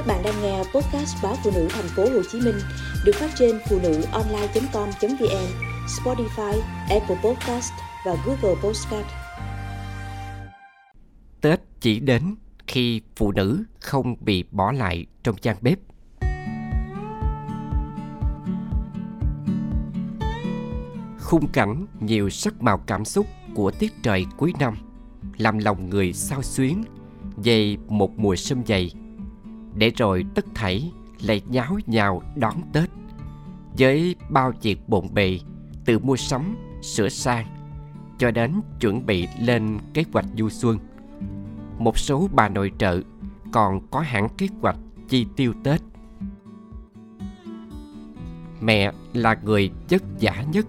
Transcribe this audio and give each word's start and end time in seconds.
Các 0.00 0.06
bạn 0.06 0.22
đang 0.22 0.42
nghe 0.42 0.58
podcast 0.58 1.16
báo 1.22 1.36
phụ 1.44 1.50
nữ 1.54 1.68
thành 1.70 1.88
phố 1.96 2.02
Hồ 2.02 2.22
Chí 2.32 2.40
Minh 2.40 2.54
được 3.04 3.12
phát 3.14 3.30
trên 3.38 3.58
phụ 3.68 3.78
nữ 3.82 4.02
online.com.vn, 4.12 5.46
Spotify, 5.86 6.60
Apple 6.88 7.16
Podcast 7.24 7.72
và 8.06 8.16
Google 8.26 8.60
Podcast. 8.62 9.06
Tết 11.40 11.60
chỉ 11.80 12.00
đến 12.00 12.34
khi 12.66 13.00
phụ 13.16 13.32
nữ 13.32 13.64
không 13.80 14.16
bị 14.20 14.44
bỏ 14.50 14.72
lại 14.72 15.06
trong 15.22 15.36
gian 15.42 15.56
bếp. 15.60 15.78
Khung 21.20 21.48
cảnh 21.52 21.86
nhiều 22.00 22.30
sắc 22.30 22.62
màu 22.62 22.78
cảm 22.86 23.04
xúc 23.04 23.26
của 23.54 23.70
tiết 23.70 23.92
trời 24.02 24.26
cuối 24.36 24.52
năm 24.60 24.74
làm 25.38 25.58
lòng 25.58 25.90
người 25.90 26.12
sao 26.12 26.42
xuyến 26.42 26.84
về 27.36 27.76
một 27.88 28.18
mùa 28.18 28.36
sâm 28.36 28.62
dày 28.66 28.90
để 29.80 29.90
rồi 29.96 30.24
tất 30.34 30.44
thảy 30.54 30.92
lại 31.22 31.42
nháo 31.48 31.78
nhào 31.86 32.22
đón 32.36 32.54
Tết 32.72 32.90
với 33.78 34.16
bao 34.30 34.52
việc 34.62 34.88
bộn 34.88 35.14
bề 35.14 35.38
từ 35.84 35.98
mua 35.98 36.16
sắm, 36.16 36.56
sửa 36.82 37.08
sang 37.08 37.46
cho 38.18 38.30
đến 38.30 38.52
chuẩn 38.80 39.06
bị 39.06 39.28
lên 39.40 39.78
kế 39.94 40.04
hoạch 40.12 40.24
du 40.36 40.48
xuân. 40.48 40.78
Một 41.78 41.98
số 41.98 42.28
bà 42.32 42.48
nội 42.48 42.72
trợ 42.78 43.00
còn 43.52 43.86
có 43.90 44.00
hẳn 44.00 44.28
kế 44.38 44.46
hoạch 44.60 44.76
chi 45.08 45.26
tiêu 45.36 45.52
Tết. 45.64 45.80
Mẹ 48.60 48.92
là 49.14 49.36
người 49.44 49.70
chất 49.88 50.02
giả 50.18 50.44
nhất. 50.52 50.66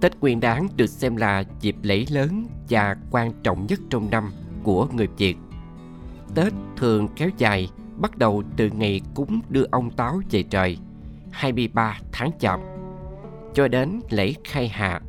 Tết 0.00 0.20
Nguyên 0.20 0.40
Đán 0.40 0.68
được 0.76 0.86
xem 0.86 1.16
là 1.16 1.44
dịp 1.60 1.76
lễ 1.82 2.04
lớn 2.10 2.46
và 2.68 2.96
quan 3.10 3.32
trọng 3.42 3.66
nhất 3.66 3.80
trong 3.90 4.10
năm 4.10 4.30
của 4.62 4.86
người 4.92 5.08
Việt. 5.16 5.36
Tết 6.34 6.52
thường 6.76 7.08
kéo 7.16 7.30
dài 7.38 7.68
bắt 8.00 8.18
đầu 8.18 8.42
từ 8.56 8.70
ngày 8.70 9.00
cúng 9.14 9.40
đưa 9.48 9.64
ông 9.70 9.90
Táo 9.90 10.20
về 10.30 10.42
trời 10.42 10.78
23 11.30 11.98
tháng 12.12 12.30
Chạp 12.38 12.60
cho 13.54 13.68
đến 13.68 14.00
lễ 14.10 14.34
khai 14.44 14.68
hạ 14.68 15.00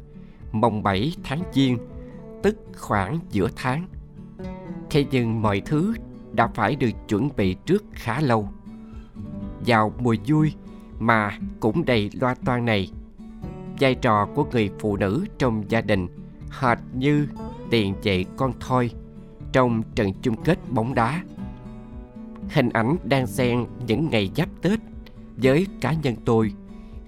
mồng 0.51 0.83
7 0.83 1.15
tháng 1.23 1.43
Giêng 1.53 1.77
tức 2.43 2.57
khoảng 2.77 3.19
giữa 3.31 3.49
tháng. 3.55 3.87
Thế 4.89 5.05
nhưng 5.11 5.41
mọi 5.41 5.61
thứ 5.65 5.93
đã 6.33 6.47
phải 6.47 6.75
được 6.75 6.91
chuẩn 7.07 7.29
bị 7.37 7.53
trước 7.65 7.83
khá 7.91 8.21
lâu. 8.21 8.49
Vào 9.65 9.93
mùa 9.99 10.15
vui 10.27 10.53
mà 10.99 11.37
cũng 11.59 11.85
đầy 11.85 12.09
loa 12.13 12.35
toan 12.45 12.65
này, 12.65 12.91
vai 13.79 13.95
trò 13.95 14.27
của 14.35 14.45
người 14.51 14.69
phụ 14.79 14.97
nữ 14.97 15.25
trong 15.37 15.63
gia 15.69 15.81
đình 15.81 16.07
hệt 16.49 16.77
như 16.93 17.27
tiền 17.69 17.95
vệ 18.03 18.25
con 18.37 18.53
thoi 18.59 18.91
trong 19.51 19.83
trận 19.95 20.13
chung 20.21 20.43
kết 20.43 20.59
bóng 20.69 20.95
đá 20.95 21.23
hình 22.53 22.69
ảnh 22.69 22.97
đang 23.03 23.27
xen 23.27 23.65
những 23.87 24.09
ngày 24.09 24.31
giáp 24.35 24.49
Tết 24.61 24.79
với 25.37 25.67
cá 25.81 25.93
nhân 25.93 26.15
tôi. 26.25 26.53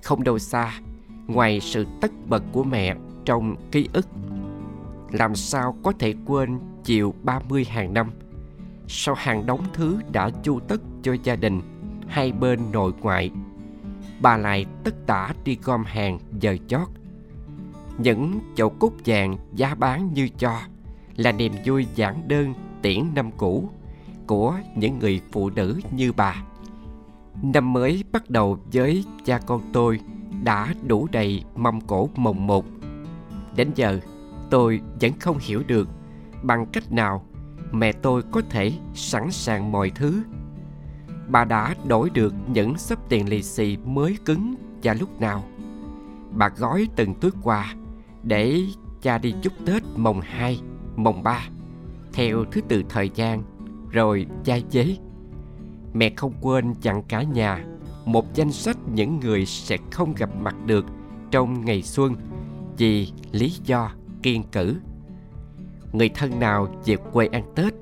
Không 0.04 0.24
đâu 0.24 0.40
xa, 0.40 0.80
ngoài 1.28 1.60
sự 1.60 1.86
tất 2.02 2.12
bật 2.28 2.44
của 2.52 2.64
mẹ 2.64 2.96
trong 3.26 3.56
ký 3.72 3.90
ức. 3.94 4.08
Làm 5.12 5.36
sao 5.36 5.78
có 5.84 5.94
thể 6.00 6.14
quên 6.26 6.60
chiều 6.84 7.14
30 7.24 7.66
hàng 7.66 7.94
năm? 7.94 8.12
Sau 8.88 9.16
hàng 9.16 9.46
đống 9.46 9.66
thứ 9.74 10.00
đã 10.12 10.30
chu 10.44 10.60
tất 10.60 10.82
cho 11.02 11.16
gia 11.24 11.36
đình, 11.36 11.62
hai 12.08 12.32
bên 12.32 12.60
nội 12.72 12.92
ngoại, 13.02 13.32
bà 14.22 14.38
lại 14.38 14.66
tất 14.84 15.06
tả 15.08 15.34
đi 15.46 15.58
gom 15.64 15.84
hàng 15.84 16.20
giờ 16.40 16.58
chót. 16.68 16.88
Những 17.98 18.40
chậu 18.56 18.70
cúc 18.70 18.94
vàng 19.06 19.38
giá 19.56 19.76
bán 19.76 20.14
như 20.14 20.30
cho 20.38 20.60
là 21.16 21.32
niềm 21.32 21.54
vui 21.66 21.88
giản 21.96 22.28
đơn 22.28 22.54
tiễn 22.82 23.04
năm 23.16 23.32
cũ 23.38 23.70
của 24.28 24.56
những 24.76 25.00
người 25.00 25.22
phụ 25.32 25.50
nữ 25.50 25.80
như 25.92 26.12
bà. 26.14 26.44
Năm 27.44 27.74
mới 27.74 28.04
bắt 28.12 28.30
đầu 28.30 28.58
với 28.74 29.06
cha 29.26 29.40
con 29.46 29.62
tôi 29.74 30.00
đã 30.44 30.74
đủ 30.88 31.08
đầy 31.12 31.44
mâm 31.56 31.82
cổ 31.82 32.10
mồng 32.16 32.48
một. 32.48 32.66
Đến 33.56 33.72
giờ 33.76 34.00
tôi 34.50 34.82
vẫn 35.02 35.12
không 35.20 35.38
hiểu 35.42 35.64
được 35.68 35.90
bằng 36.44 36.66
cách 36.66 36.92
nào 36.92 37.26
mẹ 37.72 37.92
tôi 37.92 38.22
có 38.32 38.42
thể 38.50 38.72
sẵn 38.94 39.32
sàng 39.32 39.72
mọi 39.72 39.90
thứ. 39.90 40.24
Bà 41.28 41.46
đã 41.46 41.76
đổi 41.88 42.10
được 42.10 42.34
những 42.48 42.78
sấp 42.78 43.10
tiền 43.10 43.30
lì 43.30 43.44
xì 43.44 43.78
mới 43.78 44.18
cứng 44.26 44.56
và 44.84 44.94
lúc 44.94 45.22
nào. 45.22 45.44
Bà 46.32 46.50
gói 46.50 46.88
từng 46.96 47.14
túi 47.14 47.32
quà 47.42 47.74
để 48.24 48.62
cha 49.02 49.18
đi 49.18 49.34
chúc 49.42 49.54
Tết 49.66 49.84
mồng 49.96 50.22
2, 50.22 50.62
mồng 50.96 51.24
3 51.24 51.48
theo 52.14 52.46
thứ 52.52 52.62
tự 52.62 52.84
thời 52.90 53.10
gian 53.10 53.44
rồi 53.94 54.26
chai 54.44 54.64
chế. 54.70 54.98
Mẹ 55.94 56.10
không 56.16 56.34
quên 56.42 56.74
chặn 56.82 57.04
cả 57.04 57.24
nhà 57.24 57.66
một 58.06 58.34
danh 58.34 58.52
sách 58.52 58.78
những 58.94 59.20
người 59.20 59.46
sẽ 59.46 59.78
không 59.92 60.14
gặp 60.18 60.30
mặt 60.36 60.56
được 60.66 60.86
trong 61.32 61.66
ngày 61.66 61.82
xuân 61.82 62.16
vì 62.78 63.12
lý 63.32 63.54
do 63.66 63.92
kiên 64.22 64.44
cử. 64.52 64.76
Người 65.92 66.10
thân 66.10 66.40
nào 66.40 66.68
về 66.86 66.96
quê 67.12 67.28
ăn 67.28 67.44
Tết 67.56 67.74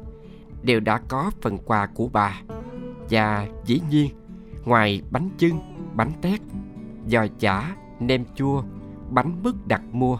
đều 0.63 0.79
đã 0.79 0.97
có 1.07 1.31
phần 1.41 1.57
quà 1.57 1.85
của 1.85 2.09
bà 2.13 2.41
và 3.09 3.47
dĩ 3.65 3.81
nhiên 3.89 4.09
ngoài 4.65 5.01
bánh 5.11 5.29
chưng, 5.37 5.59
bánh 5.95 6.11
tét, 6.21 6.39
giò 7.07 7.25
chả, 7.39 7.75
nem 7.99 8.25
chua, 8.35 8.63
bánh 9.09 9.43
mứt 9.43 9.55
đặt 9.67 9.81
mua 9.91 10.17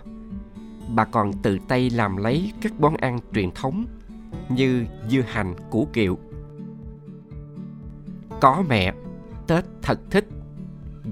bà 0.95 1.05
còn 1.05 1.33
tự 1.33 1.59
tay 1.67 1.89
làm 1.89 2.17
lấy 2.17 2.53
các 2.61 2.73
món 2.79 2.95
ăn 2.95 3.19
truyền 3.33 3.51
thống 3.51 3.85
như 4.55 4.85
dưa 5.09 5.21
hành 5.21 5.55
củ 5.69 5.87
kiệu. 5.93 6.17
Có 8.41 8.63
mẹ, 8.69 8.93
tết 9.47 9.65
thật 9.81 9.99
thích. 10.11 10.25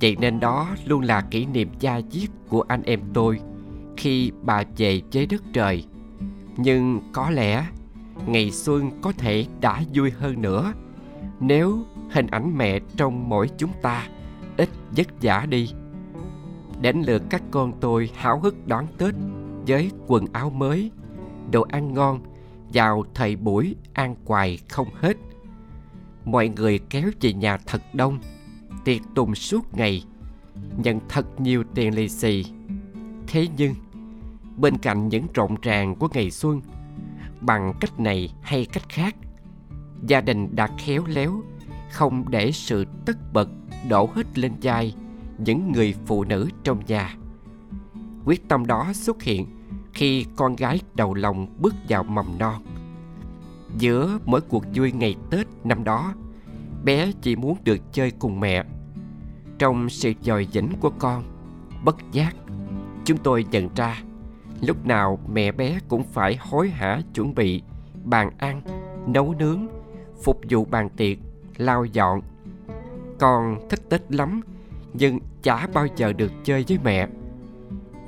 Vậy 0.01 0.17
nên 0.19 0.39
đó 0.39 0.67
luôn 0.85 1.01
là 1.01 1.21
kỷ 1.21 1.45
niệm 1.45 1.69
gia 1.79 2.01
diết 2.11 2.29
của 2.49 2.61
anh 2.61 2.83
em 2.83 2.99
tôi 3.13 3.39
khi 3.97 4.31
bà 4.41 4.63
về 4.77 5.01
với 5.13 5.25
đất 5.25 5.41
trời. 5.53 5.85
Nhưng 6.57 7.01
có 7.13 7.29
lẽ 7.29 7.65
ngày 8.25 8.51
xuân 8.51 8.91
có 9.01 9.11
thể 9.17 9.45
đã 9.61 9.81
vui 9.93 10.11
hơn 10.11 10.41
nữa 10.41 10.73
nếu 11.39 11.79
hình 12.11 12.27
ảnh 12.27 12.57
mẹ 12.57 12.79
trong 12.97 13.29
mỗi 13.29 13.49
chúng 13.57 13.71
ta 13.81 14.07
ít 14.57 14.69
vất 14.97 15.07
vả 15.21 15.45
đi. 15.49 15.71
Đến 16.81 17.01
lượt 17.07 17.23
các 17.29 17.41
con 17.51 17.73
tôi 17.79 18.09
háo 18.15 18.39
hức 18.39 18.67
đón 18.67 18.85
tết 18.97 19.13
với 19.67 19.91
quần 20.07 20.25
áo 20.33 20.49
mới, 20.49 20.91
đồ 21.51 21.61
ăn 21.61 21.93
ngon 21.93 22.19
vào 22.73 23.03
thời 23.13 23.35
buổi 23.35 23.75
ăn 23.93 24.15
quài 24.25 24.59
không 24.69 24.87
hết. 24.93 25.17
Mọi 26.25 26.49
người 26.49 26.79
kéo 26.89 27.09
về 27.21 27.33
nhà 27.33 27.57
thật 27.57 27.81
đông. 27.93 28.19
Tiệc 28.85 29.01
tùng 29.15 29.35
suốt 29.35 29.77
ngày. 29.77 30.03
Nhận 30.77 30.99
thật 31.09 31.41
nhiều 31.41 31.63
tiền 31.75 31.95
lì 31.95 32.09
xì. 32.09 32.45
Thế 33.27 33.47
nhưng, 33.57 33.75
bên 34.57 34.77
cạnh 34.77 35.09
những 35.09 35.27
rộn 35.33 35.55
ràng 35.61 35.95
của 35.95 36.07
ngày 36.13 36.31
xuân, 36.31 36.61
bằng 37.41 37.73
cách 37.79 37.99
này 37.99 38.33
hay 38.41 38.65
cách 38.65 38.89
khác, 38.89 39.15
gia 40.07 40.21
đình 40.21 40.55
đã 40.55 40.69
khéo 40.77 41.03
léo, 41.07 41.43
không 41.91 42.25
để 42.29 42.51
sự 42.51 42.85
tất 43.05 43.33
bật 43.33 43.49
đổ 43.89 44.09
hết 44.15 44.37
lên 44.37 44.51
vai 44.61 44.95
những 45.37 45.71
người 45.71 45.95
phụ 46.05 46.23
nữ 46.23 46.49
trong 46.63 46.85
nhà. 46.87 47.15
Quyết 48.25 48.47
tâm 48.47 48.65
đó 48.65 48.91
xuất 48.93 49.23
hiện 49.23 49.45
khi 49.99 50.25
con 50.35 50.55
gái 50.55 50.79
đầu 50.95 51.13
lòng 51.13 51.47
bước 51.57 51.75
vào 51.89 52.03
mầm 52.03 52.37
non. 52.39 52.61
Giữa 53.77 54.19
mỗi 54.25 54.41
cuộc 54.41 54.63
vui 54.75 54.91
ngày 54.91 55.15
Tết 55.29 55.47
năm 55.63 55.83
đó, 55.83 56.13
bé 56.83 57.11
chỉ 57.21 57.35
muốn 57.35 57.57
được 57.63 57.77
chơi 57.91 58.11
cùng 58.11 58.39
mẹ. 58.39 58.63
Trong 59.57 59.89
sự 59.89 60.13
dòi 60.21 60.47
dĩnh 60.51 60.69
của 60.79 60.91
con, 60.99 61.23
bất 61.83 61.95
giác, 62.11 62.35
chúng 63.05 63.17
tôi 63.17 63.45
nhận 63.51 63.69
ra 63.75 64.01
lúc 64.61 64.85
nào 64.85 65.19
mẹ 65.31 65.51
bé 65.51 65.79
cũng 65.87 66.03
phải 66.03 66.37
hối 66.39 66.69
hả 66.69 67.01
chuẩn 67.13 67.35
bị 67.35 67.61
bàn 68.03 68.31
ăn, 68.37 68.61
nấu 69.07 69.35
nướng, 69.39 69.67
phục 70.23 70.41
vụ 70.49 70.65
bàn 70.65 70.89
tiệc, 70.89 71.17
lau 71.57 71.85
dọn. 71.85 72.21
Con 73.19 73.67
thích 73.69 73.89
Tết 73.89 74.01
lắm, 74.09 74.41
nhưng 74.93 75.19
chả 75.43 75.67
bao 75.73 75.87
giờ 75.95 76.13
được 76.13 76.31
chơi 76.43 76.65
với 76.67 76.77
mẹ. 76.83 77.07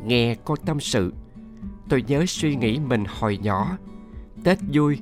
Nghe 0.06 0.36
con 0.46 0.58
tâm 0.66 0.80
sự, 0.80 1.14
tôi 1.92 2.04
nhớ 2.08 2.26
suy 2.28 2.56
nghĩ 2.56 2.80
mình 2.80 3.04
hồi 3.20 3.40
nhỏ, 3.44 3.78
tết 4.44 4.58
vui, 4.74 5.00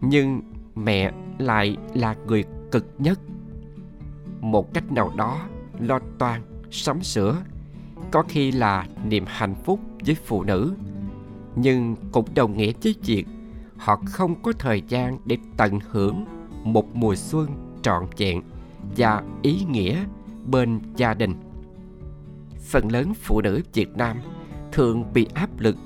nhưng 0.00 0.40
mẹ 0.74 1.12
lại 1.38 1.76
là 1.94 2.16
người 2.26 2.44
cực 2.70 2.86
nhất. 2.98 3.20
Một 4.40 4.74
cách 4.74 4.92
nào 4.92 5.12
đó, 5.16 5.48
lo 5.80 5.98
toan, 6.18 6.40
sắm 6.70 7.02
sửa, 7.02 7.42
có 8.10 8.24
khi 8.28 8.52
là 8.52 8.86
niềm 9.04 9.24
hạnh 9.26 9.54
phúc 9.64 9.80
với 10.06 10.14
phụ 10.14 10.42
nữ. 10.42 10.74
Nhưng 11.56 11.96
cũng 12.12 12.26
đồng 12.34 12.56
nghĩa 12.56 12.72
với 12.82 12.94
việc 13.04 13.26
họ 13.76 14.00
không 14.06 14.42
có 14.42 14.52
thời 14.58 14.82
gian 14.88 15.18
để 15.24 15.38
tận 15.56 15.78
hưởng 15.90 16.24
một 16.64 16.96
mùa 16.96 17.14
xuân 17.14 17.48
trọn 17.82 18.06
vẹn 18.16 18.42
và 18.96 19.22
ý 19.42 19.64
nghĩa 19.70 20.04
bên 20.46 20.80
gia 20.96 21.14
đình. 21.14 21.34
Phần 22.60 22.92
lớn 22.92 23.14
phụ 23.14 23.40
nữ 23.40 23.62
việt 23.74 23.96
nam 23.96 24.16
thường 24.72 25.04
bị 25.14 25.26
áp 25.34 25.60
lực 25.60 25.76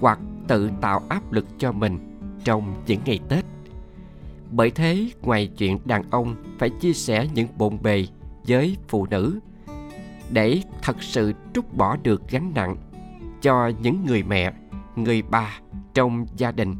hoặc 0.00 0.18
tự 0.48 0.70
tạo 0.80 1.02
áp 1.08 1.32
lực 1.32 1.46
cho 1.58 1.72
mình 1.72 1.98
trong 2.44 2.74
những 2.86 3.00
ngày 3.04 3.20
Tết. 3.28 3.44
Bởi 4.50 4.70
thế, 4.70 5.10
ngoài 5.22 5.46
chuyện 5.46 5.78
đàn 5.84 6.10
ông 6.10 6.36
phải 6.58 6.70
chia 6.70 6.92
sẻ 6.92 7.28
những 7.34 7.48
bộn 7.58 7.78
bề 7.82 8.06
với 8.48 8.76
phụ 8.88 9.06
nữ 9.10 9.40
để 10.30 10.62
thật 10.82 11.02
sự 11.02 11.32
trút 11.54 11.64
bỏ 11.76 11.96
được 12.02 12.22
gánh 12.30 12.52
nặng 12.54 12.76
cho 13.42 13.72
những 13.82 14.04
người 14.06 14.22
mẹ, 14.22 14.52
người 14.96 15.22
bà 15.22 15.58
trong 15.94 16.26
gia 16.36 16.52
đình 16.52 16.76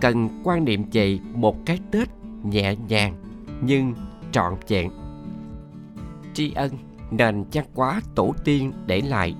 cần 0.00 0.28
quan 0.44 0.64
niệm 0.64 0.84
về 0.92 1.18
một 1.34 1.66
cái 1.66 1.78
Tết 1.90 2.08
nhẹ 2.44 2.76
nhàng 2.88 3.14
nhưng 3.62 3.94
trọn 4.32 4.54
vẹn. 4.68 4.90
Tri 6.34 6.52
ân 6.52 6.72
nền 7.10 7.44
văn 7.52 7.64
hóa 7.74 8.00
tổ 8.14 8.34
tiên 8.44 8.72
để 8.86 9.00
lại. 9.00 9.34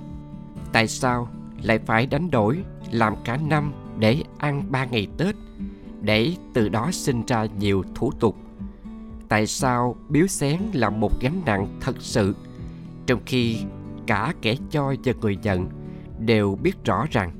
Tại 0.73 0.88
sao 0.88 1.29
lại 1.62 1.79
phải 1.79 2.06
đánh 2.06 2.31
đổi 2.31 2.58
làm 2.90 3.14
cả 3.25 3.37
năm 3.37 3.73
để 3.99 4.23
ăn 4.38 4.62
ba 4.70 4.85
ngày 4.85 5.06
Tết, 5.17 5.35
để 6.00 6.32
từ 6.55 6.69
đó 6.69 6.90
sinh 6.93 7.23
ra 7.26 7.46
nhiều 7.58 7.85
thủ 7.94 8.12
tục? 8.20 8.37
Tại 9.29 9.46
sao 9.46 9.96
biếu 10.08 10.26
xén 10.26 10.61
là 10.73 10.90
một 10.90 11.20
gánh 11.20 11.43
nặng 11.46 11.67
thật 11.81 11.96
sự, 11.99 12.35
trong 13.06 13.20
khi 13.26 13.56
cả 14.06 14.35
kẻ 14.43 14.56
cho 14.70 14.94
và 15.05 15.12
người 15.20 15.38
nhận 15.43 15.69
đều 16.19 16.58
biết 16.62 16.85
rõ 16.85 17.06
rằng 17.11 17.32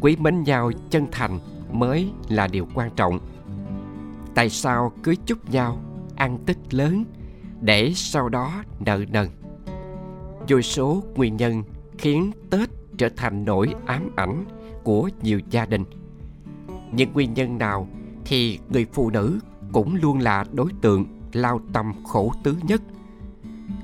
quý 0.00 0.16
mến 0.16 0.42
nhau 0.42 0.70
chân 0.90 1.06
thành 1.12 1.38
mới 1.72 2.10
là 2.28 2.46
điều 2.46 2.68
quan 2.74 2.90
trọng 2.96 3.18
tại 4.34 4.50
sao 4.50 4.92
cứ 5.02 5.14
chúc 5.26 5.50
nhau 5.50 5.78
ăn 6.16 6.38
tích 6.46 6.74
lớn 6.74 7.04
để 7.60 7.92
sau 7.94 8.28
đó 8.28 8.64
nợ 8.86 9.04
nần 9.12 9.28
vô 10.48 10.60
số 10.60 11.02
nguyên 11.14 11.36
nhân 11.36 11.62
khiến 11.98 12.30
tết 12.50 12.68
trở 12.98 13.08
thành 13.16 13.44
nỗi 13.44 13.74
ám 13.86 14.10
ảnh 14.16 14.44
của 14.88 15.10
nhiều 15.22 15.40
gia 15.50 15.66
đình. 15.66 15.84
Những 16.92 17.12
nguyên 17.12 17.34
nhân 17.34 17.58
nào 17.58 17.88
thì 18.24 18.58
người 18.68 18.86
phụ 18.92 19.10
nữ 19.10 19.40
cũng 19.72 19.94
luôn 19.94 20.18
là 20.18 20.44
đối 20.52 20.70
tượng 20.80 21.04
lao 21.32 21.60
tâm 21.72 21.92
khổ 22.04 22.32
tứ 22.42 22.56
nhất. 22.62 22.82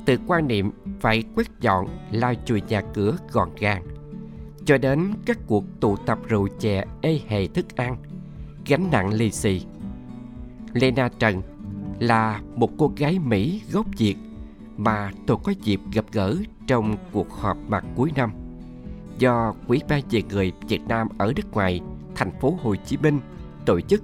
Từ 0.05 0.19
quan 0.27 0.49
niệm 0.49 0.71
phải 1.01 1.23
quét 1.35 1.47
dọn, 1.61 1.87
lau 2.11 2.35
chùi 2.45 2.62
nhà 2.69 2.83
cửa 2.95 3.17
gọn 3.33 3.49
gàng, 3.59 3.83
cho 4.65 4.79
đến 4.79 5.12
các 5.27 5.39
cuộc 5.47 5.65
tụ 5.81 5.97
tập 5.97 6.19
rượu 6.29 6.49
chè 6.59 6.85
ê 7.01 7.21
hề 7.29 7.47
thức 7.47 7.77
ăn, 7.77 7.97
gánh 8.67 8.91
nặng 8.91 9.12
lì 9.12 9.31
xì. 9.31 9.62
Lena 10.73 11.09
trần 11.19 11.43
là 11.99 12.41
một 12.56 12.71
cô 12.79 12.93
gái 12.97 13.19
mỹ 13.19 13.62
gốc 13.73 13.87
việt 13.99 14.17
mà 14.77 15.11
tôi 15.27 15.37
có 15.45 15.53
dịp 15.62 15.81
gặp 15.93 16.05
gỡ 16.12 16.37
trong 16.67 16.97
cuộc 17.12 17.33
họp 17.33 17.56
mặt 17.69 17.85
cuối 17.97 18.12
năm 18.17 18.44
do 19.19 19.55
Quỹ 19.69 19.81
ba 19.89 19.99
về 20.11 20.23
người 20.23 20.53
Việt 20.69 20.83
Nam 20.89 21.09
ở 21.19 21.33
nước 21.37 21.53
ngoài 21.53 21.81
thành 22.15 22.41
phố 22.41 22.59
Hồ 22.63 22.77
Chí 22.77 22.97
Minh 22.97 23.21
tổ 23.67 23.81
chức. 23.81 24.03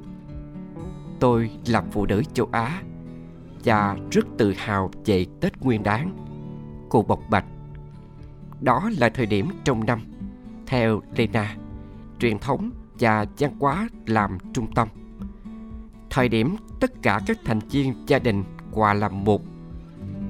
Tôi 1.20 1.50
là 1.66 1.82
phụ 1.90 2.06
nữ 2.06 2.22
châu 2.34 2.48
Á 2.52 2.82
và 3.64 3.96
rất 4.10 4.26
tự 4.38 4.54
hào 4.56 4.90
về 5.04 5.26
Tết 5.40 5.60
Nguyên 5.60 5.82
Đán. 5.82 6.16
Cô 6.88 7.02
bộc 7.02 7.20
bạch. 7.30 7.44
Đó 8.60 8.90
là 8.98 9.08
thời 9.08 9.26
điểm 9.26 9.48
trong 9.64 9.86
năm 9.86 10.00
theo 10.66 11.02
Lena, 11.16 11.56
truyền 12.18 12.38
thống 12.38 12.70
và 12.98 13.26
văn 13.38 13.56
hóa 13.60 13.88
làm 14.06 14.38
trung 14.52 14.74
tâm. 14.74 14.88
Thời 16.10 16.28
điểm 16.28 16.56
tất 16.80 17.02
cả 17.02 17.20
các 17.26 17.38
thành 17.44 17.58
viên 17.58 17.94
gia 18.06 18.18
đình 18.18 18.44
hòa 18.72 18.94
làm 18.94 19.24
một. 19.24 19.42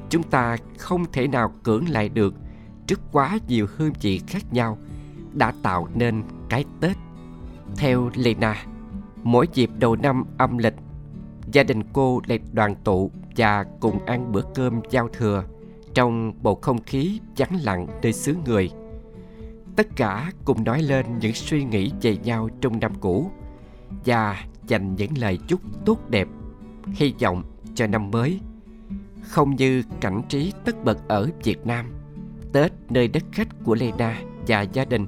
Chúng 0.09 0.23
ta 0.23 0.57
không 0.79 1.05
thể 1.13 1.27
nào 1.27 1.53
cưỡng 1.63 1.89
lại 1.89 2.09
được 2.09 2.35
trước 2.91 3.01
quá 3.13 3.39
nhiều 3.49 3.67
hương 3.77 3.93
vị 4.01 4.21
khác 4.27 4.53
nhau 4.53 4.79
đã 5.33 5.53
tạo 5.63 5.89
nên 5.95 6.23
cái 6.49 6.65
Tết. 6.81 6.97
Theo 7.77 8.11
Lena, 8.15 8.65
mỗi 9.23 9.49
dịp 9.55 9.71
đầu 9.79 9.97
năm 9.97 10.25
âm 10.39 10.59
lịch, 10.59 10.75
gia 11.53 11.63
đình 11.63 11.83
cô 11.93 12.21
lại 12.27 12.39
đoàn 12.53 12.75
tụ 12.85 13.11
và 13.37 13.65
cùng 13.81 14.07
ăn 14.07 14.33
bữa 14.33 14.43
cơm 14.55 14.81
giao 14.91 15.09
thừa 15.09 15.45
trong 15.95 16.33
bầu 16.43 16.55
không 16.55 16.83
khí 16.83 17.21
vắng 17.37 17.59
lặng 17.63 17.87
nơi 18.03 18.13
xứ 18.13 18.37
người– 18.47 18.71
tất 19.77 19.97
cả 19.97 20.33
cùng 20.45 20.65
nói 20.65 20.83
lên 20.83 21.07
những 21.21 21.35
suy 21.35 21.65
nghĩ 21.65 21.93
về 22.03 22.17
nhau 22.17 22.49
trong 22.61 22.81
năm 22.81 22.93
cũ 23.01 23.31
và 24.05 24.45
dành 24.67 24.95
những 24.97 25.19
lời 25.19 25.39
chúc 25.49 25.61
tốt 25.85 26.11
đẹp 26.11 26.29
hy 26.87 27.15
vọng 27.21 27.43
cho 27.75 27.87
năm 27.87 28.11
mới 28.11 28.41
không 29.23 29.57
như 29.57 29.83
cảnh 30.01 30.23
trí 30.29 30.53
tất 30.65 30.85
bật 30.85 31.09
ở 31.09 31.31
việt 31.45 31.67
nam 31.67 32.00
tết 32.53 32.73
nơi 32.89 33.09
đất 33.09 33.23
khách 33.33 33.49
của 33.65 33.75
lena 33.75 34.23
và 34.47 34.63
gia 34.63 34.85
đình, 34.85 35.07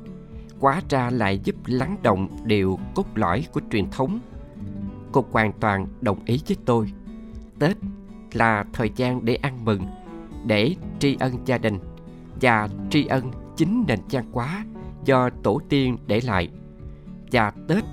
quá 0.61 0.83
ra 0.89 1.11
lại 1.11 1.41
giúp 1.44 1.56
lắng 1.67 1.97
động 2.03 2.29
điều 2.44 2.79
cốt 2.94 3.06
lõi 3.15 3.47
của 3.53 3.61
truyền 3.71 3.91
thống. 3.91 4.21
Cô 5.12 5.25
hoàn 5.31 5.53
toàn 5.53 5.87
đồng 6.00 6.19
ý 6.25 6.41
với 6.49 6.56
tôi. 6.65 6.93
Tết 7.59 7.77
là 8.33 8.65
thời 8.73 8.91
gian 8.97 9.25
để 9.25 9.35
ăn 9.35 9.65
mừng, 9.65 9.87
để 10.47 10.75
tri 10.99 11.17
ân 11.21 11.33
gia 11.44 11.59
đình 11.59 11.79
và 12.41 12.69
tri 12.91 13.06
ân 13.06 13.31
chính 13.56 13.85
nền 13.88 13.99
văn 14.11 14.25
hóa 14.33 14.65
do 15.05 15.31
tổ 15.43 15.61
tiên 15.69 15.97
để 16.06 16.21
lại. 16.21 16.49
Và 17.33 17.53
Tết 17.69 17.85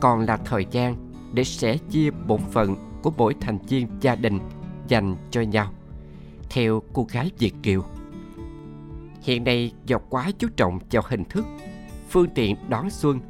còn 0.00 0.20
là 0.20 0.36
thời 0.36 0.66
gian 0.70 0.96
để 1.34 1.44
sẻ 1.44 1.76
chia 1.90 2.10
bổn 2.10 2.40
phận 2.50 2.76
của 3.02 3.12
mỗi 3.16 3.34
thành 3.40 3.58
viên 3.58 3.88
gia 4.00 4.14
đình 4.14 4.38
dành 4.88 5.16
cho 5.30 5.40
nhau, 5.40 5.72
theo 6.50 6.82
cô 6.92 7.06
gái 7.12 7.30
Việt 7.38 7.54
Kiều. 7.62 7.84
Hiện 9.30 9.44
nay 9.44 9.72
do 9.86 9.98
quá 9.98 10.30
chú 10.38 10.48
trọng 10.56 10.78
vào 10.90 11.02
hình 11.06 11.24
thức, 11.24 11.44
phương 12.08 12.28
tiện 12.34 12.56
đón 12.68 12.90
xuân 12.90 13.20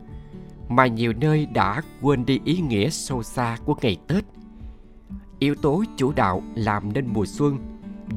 mà 0.69 0.87
nhiều 0.87 1.13
nơi 1.13 1.47
đã 1.47 1.83
quên 2.03 2.27
đi 2.27 2.41
ý 2.45 2.61
nghĩa 2.61 2.91
sâu 2.91 3.23
xa 3.23 3.57
của 3.65 3.75
ngày 3.83 3.97
Tết. 4.09 4.25
Yếu 5.39 5.55
tố 5.55 5.85
chủ 5.97 6.13
đạo 6.13 6.43
làm 6.55 6.93
nên 6.93 7.07
mùa 7.07 7.27
xuân 7.27 7.59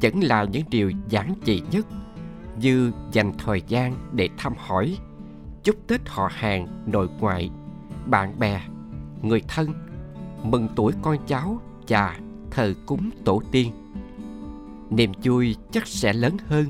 vẫn 0.02 0.20
là 0.20 0.44
những 0.44 0.62
điều 0.70 0.92
giản 1.08 1.34
dị 1.44 1.62
nhất 1.70 1.86
như 2.60 2.92
dành 3.12 3.32
thời 3.38 3.62
gian 3.68 3.96
để 4.12 4.28
thăm 4.36 4.52
hỏi 4.58 4.98
chúc 5.64 5.76
tết 5.86 6.00
họ 6.06 6.28
hàng 6.32 6.66
nội 6.86 7.08
ngoại 7.20 7.50
bạn 8.06 8.38
bè 8.38 8.60
người 9.22 9.42
thân 9.48 9.72
mừng 10.42 10.68
tuổi 10.76 10.92
con 11.02 11.16
cháu 11.26 11.60
và 11.88 12.18
thờ 12.50 12.74
cúng 12.86 13.10
tổ 13.24 13.42
tiên 13.50 13.72
niềm 14.90 15.12
vui 15.24 15.56
chắc 15.72 15.86
sẽ 15.86 16.12
lớn 16.12 16.36
hơn 16.48 16.66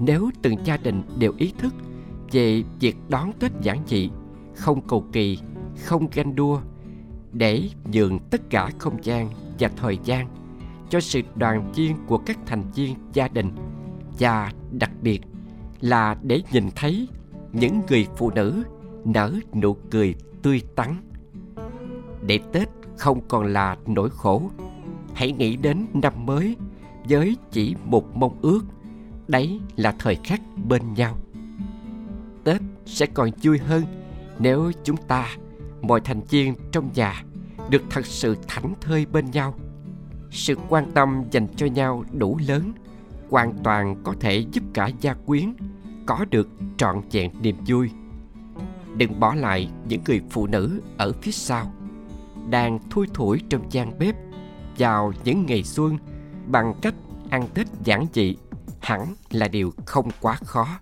nếu 0.00 0.30
từng 0.42 0.54
gia 0.64 0.76
đình 0.76 1.02
đều 1.18 1.32
ý 1.36 1.52
thức 1.58 1.74
về 2.32 2.62
việc 2.80 2.96
đón 3.08 3.32
tết 3.38 3.52
giản 3.62 3.78
dị, 3.86 4.10
không 4.54 4.80
cầu 4.88 5.04
kỳ, 5.12 5.38
không 5.84 6.08
ganh 6.12 6.34
đua, 6.34 6.60
để 7.32 7.68
nhường 7.92 8.18
tất 8.18 8.50
cả 8.50 8.70
không 8.78 9.04
gian 9.04 9.28
và 9.58 9.70
thời 9.76 9.98
gian 10.04 10.28
cho 10.90 11.00
sự 11.00 11.20
đoàn 11.34 11.72
viên 11.72 11.96
của 12.06 12.18
các 12.18 12.38
thành 12.46 12.62
viên 12.74 12.94
gia 13.12 13.28
đình. 13.28 13.50
Và 14.18 14.52
đặc 14.72 14.90
biệt 15.02 15.20
là 15.80 16.16
để 16.22 16.42
nhìn 16.52 16.68
thấy 16.76 17.08
những 17.52 17.80
người 17.88 18.06
phụ 18.16 18.30
nữ 18.30 18.62
nở 19.04 19.34
nụ 19.54 19.76
cười 19.90 20.14
tươi 20.42 20.62
tắn. 20.76 20.94
Để 22.26 22.38
tết 22.52 22.68
không 22.98 23.20
còn 23.28 23.46
là 23.46 23.76
nỗi 23.86 24.10
khổ, 24.10 24.50
hãy 25.14 25.32
nghĩ 25.32 25.56
đến 25.56 25.86
năm 25.92 26.26
mới 26.26 26.56
với 27.08 27.36
chỉ 27.50 27.74
một 27.84 28.16
mong 28.16 28.38
ước 28.42 28.60
đấy 29.30 29.60
là 29.76 29.94
thời 29.98 30.16
khắc 30.24 30.40
bên 30.68 30.82
nhau. 30.94 31.16
Tết 32.44 32.60
sẽ 32.86 33.06
còn 33.06 33.30
vui 33.42 33.58
hơn 33.58 33.84
nếu 34.38 34.72
chúng 34.84 34.96
ta, 34.96 35.28
mọi 35.82 36.00
thành 36.00 36.20
viên 36.20 36.54
trong 36.72 36.90
nhà, 36.94 37.24
được 37.70 37.82
thật 37.90 38.06
sự 38.06 38.36
thảnh 38.48 38.74
thơi 38.80 39.06
bên 39.12 39.30
nhau. 39.30 39.54
Sự 40.30 40.54
quan 40.68 40.90
tâm 40.90 41.24
dành 41.30 41.46
cho 41.56 41.66
nhau 41.66 42.04
đủ 42.12 42.38
lớn, 42.48 42.72
hoàn 43.30 43.52
toàn 43.64 43.96
có 44.04 44.14
thể 44.20 44.44
giúp 44.52 44.64
cả 44.74 44.90
gia 45.00 45.14
quyến 45.14 45.54
có 46.06 46.24
được 46.30 46.48
trọn 46.76 47.00
vẹn 47.12 47.30
niềm 47.42 47.56
vui. 47.66 47.90
Đừng 48.96 49.20
bỏ 49.20 49.34
lại 49.34 49.70
những 49.88 50.00
người 50.06 50.20
phụ 50.30 50.46
nữ 50.46 50.80
ở 50.98 51.12
phía 51.12 51.32
sau 51.32 51.72
đang 52.50 52.78
thui 52.90 53.06
thủi 53.14 53.40
trong 53.48 53.62
gian 53.70 53.98
bếp 53.98 54.14
vào 54.78 55.12
những 55.24 55.46
ngày 55.46 55.62
xuân 55.62 55.98
bằng 56.46 56.74
cách 56.82 56.94
ăn 57.30 57.48
tết 57.54 57.66
giản 57.84 58.06
dị 58.12 58.36
hẳn 58.90 59.14
là 59.30 59.48
điều 59.48 59.72
không 59.86 60.10
quá 60.20 60.34
khó. 60.44 60.78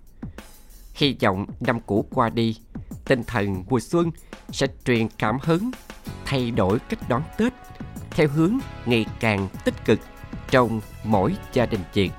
Hy 0.94 1.16
vọng 1.22 1.46
năm 1.60 1.80
cũ 1.86 2.04
qua 2.10 2.28
đi, 2.30 2.58
tinh 3.04 3.22
thần 3.26 3.64
mùa 3.68 3.80
xuân 3.80 4.10
sẽ 4.52 4.66
truyền 4.84 5.08
cảm 5.18 5.38
hứng, 5.42 5.70
thay 6.24 6.50
đổi 6.50 6.78
cách 6.78 7.08
đón 7.08 7.22
tết 7.38 7.52
theo 8.10 8.28
hướng 8.28 8.58
ngày 8.86 9.06
càng 9.20 9.48
tích 9.64 9.84
cực 9.84 10.00
trong 10.50 10.80
mỗi 11.04 11.36
gia 11.52 11.66
đình 11.66 11.80
việt 11.94 12.10